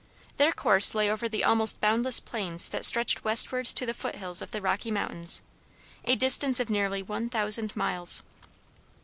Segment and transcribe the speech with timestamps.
[0.37, 4.49] Their course lay over the almost boundless plains that stretch westward to the foothills of
[4.49, 5.43] the Rocky Mountains,
[6.05, 8.23] a distance of nearly one thousand miles.